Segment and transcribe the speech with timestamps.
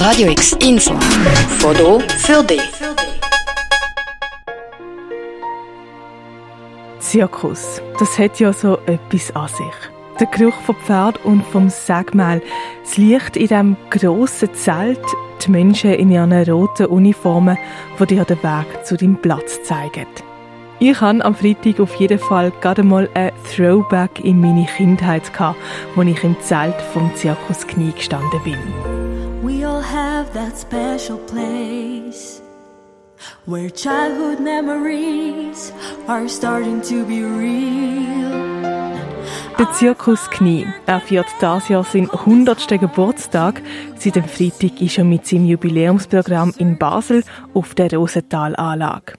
[0.00, 0.94] Radio X Info.
[1.58, 2.62] Foto für dich.
[7.00, 9.90] Zirkus, das hat ja so etwas an sich.
[10.18, 12.40] Der Geruch vom Pferd und vom Sägmehl,
[12.82, 15.04] das Licht in diesem grossen Zelt,
[15.44, 17.58] die Menschen in ihren roten Uniformen,
[17.98, 20.06] die dir den Weg zu deinem Platz zeigen.
[20.78, 25.30] Ich hatte am Freitag auf jeden Fall gerade mal ein Throwback in meine Kindheit,
[25.94, 28.56] wo ich im Zelt vom Zirkus Knie gestanden bin.
[30.20, 32.42] Have that special place
[33.46, 35.72] where childhood memories
[36.08, 38.28] are starting to be real.
[39.58, 42.68] Der Zirkus Knie er feiert dieses Jahr seinen 100.
[42.78, 43.62] Geburtstag.
[43.96, 49.14] Seit dem Freitag ist er mit seinem Jubiläumsprogramm in Basel auf der Rosenthalanlage.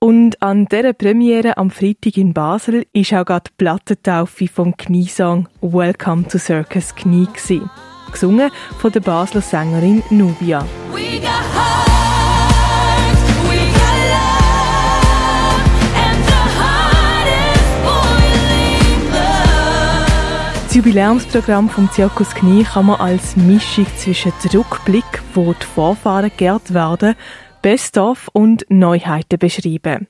[0.00, 5.48] Und an dieser Premiere am Freitag in Basel ist auch gerade die Plattentaufe vom Kniesong
[5.62, 7.70] Welcome to Circus Knie gewesen.
[8.10, 10.64] Gesungen von der Basler Sängerin Nubia.
[20.64, 26.74] Das Jubiläumsprogramm vom Zirkus Knie kann man als Mischung zwischen Rückblick, wo die Vorfahren geehrt
[26.74, 27.14] werden,
[27.62, 30.06] Best-of und Neuheiten beschreiben.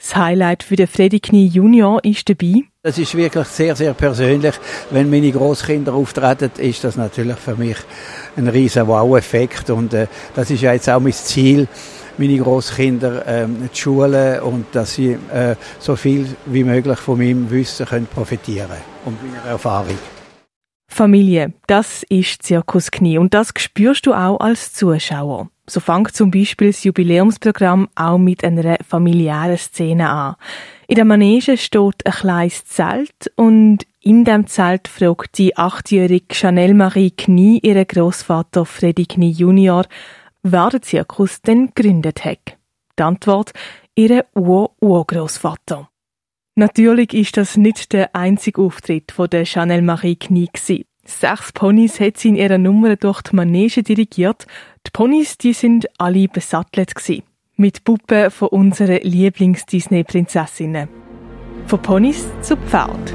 [0.00, 2.62] Das Highlight für den Freddy Knie Junior ist dabei.
[2.82, 4.54] Das ist wirklich sehr, sehr persönlich.
[4.88, 7.76] Wenn meine Großkinder auftreten, ist das natürlich für mich
[8.34, 9.68] ein riesen Wow-Effekt.
[9.68, 11.68] Und äh, das ist ja jetzt auch mein Ziel,
[12.16, 17.50] meine Großkinder ähm, zu schulen und dass sie äh, so viel wie möglich von meinem
[17.50, 18.70] Wissen können profitieren
[19.04, 19.98] und meiner Erfahrung.
[20.88, 25.50] Familie, das ist Zirkus Knie und das spürst du auch als Zuschauer.
[25.70, 30.34] So fängt zum Beispiel das Jubiläumsprogramm auch mit einer familiären Szene an.
[30.88, 36.74] In der Manege steht ein kleines Zelt und in dem Zelt fragt die achtjährige Chanel
[36.74, 39.84] Marie Knie ihren Großvater Freddy Knie Junior,
[40.42, 42.58] wer den Zirkus denn gegründet hat.
[42.98, 43.52] Die Antwort,
[43.94, 45.88] ihre Ur-Urgroßvater.
[46.56, 50.50] Natürlich ist das nicht der einzige Auftritt von der Chanel Marie Knie.
[51.04, 54.46] Sechs Ponys hat sie in ihrer Nummer durch die Manege dirigiert.
[54.86, 56.92] Die Ponys, die sind alle besattelt.
[57.56, 60.88] Mit Puppen von unseren Lieblings-Disney-Prinzessinnen.
[61.66, 63.14] Von Ponys zu Pferd.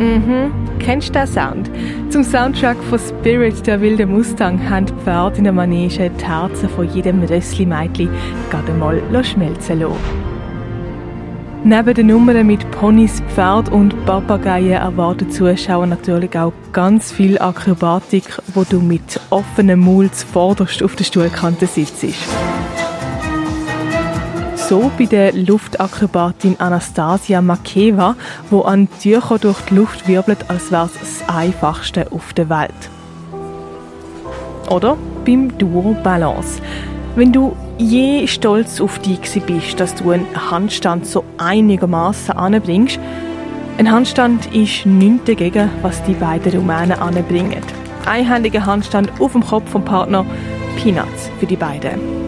[0.00, 1.70] Mhm, kennst du den Sound?
[2.10, 6.68] Zum Soundtrack von Spirit, der wilde Mustang, haben die Pferde in der Manege die Herzen
[6.68, 8.10] von jedem Rössli-Mädchen
[8.50, 10.31] gerade mal schmelzen lassen.
[11.64, 18.24] Neben den Nummern mit Ponys, Pferd und Papageien erwarten Zuschauer natürlich auch ganz viel Akrobatik,
[18.52, 22.04] wo du mit offenem Mund zuvorderst auf der Stuhlkante sitzt.
[24.56, 28.16] So bei der Luftakrobatin Anastasia Makeva,
[28.50, 32.90] wo an Tücher durch die Luft wirbelt, als wäre es das einfachste auf der Welt.
[34.68, 36.60] Oder beim Duo Balance.
[37.14, 42.98] Wenn du je stolz auf dich bist, dass du einen Handstand so einigermaßen anbringst,
[43.76, 47.62] ein Handstand ist nichts dagegen, was die beiden Rumänen anbringen.
[48.06, 50.24] Einhändiger Handstand auf dem Kopf vom Partner,
[50.82, 52.21] Peanuts für die beiden.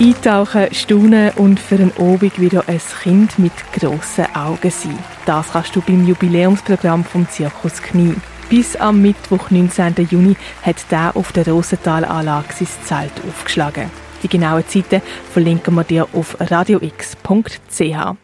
[0.00, 4.98] Eintauchen, staunen und für einen Obig wieder ein Kind mit grossen Augen sein.
[5.26, 8.14] Das kannst du beim Jubiläumsprogramm vom Zirkus Knie.
[8.48, 9.94] Bis am Mittwoch, 19.
[10.10, 13.90] Juni, hat der auf der Rosenthalanlage sein Zelt aufgeschlagen.
[14.22, 18.16] Die genauen Zeiten verlinken wir dir auf radiox.ch.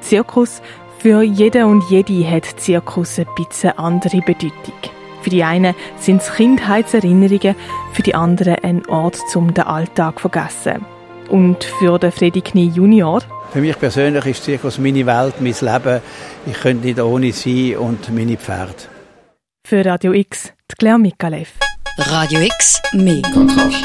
[0.00, 0.62] Zirkus.
[0.98, 4.95] Für jeden und jede hat Zirkus ein bisschen andere Bedeutung.
[5.26, 7.56] Für die einen sind es Kindheitserinnerungen,
[7.94, 10.86] für die anderen ein Ort zum den Alltag zu vergessen.
[11.28, 13.22] Und für den Freddy Knie Junior
[13.52, 16.00] Für mich persönlich ist Zirkus meine Welt, mein Leben.
[16.46, 18.84] Ich könnte nicht ohne sie und meine Pferde.
[19.66, 21.54] für Radio X, die Claire Mikalev.
[21.98, 23.82] Radio X, mehr Kontrast.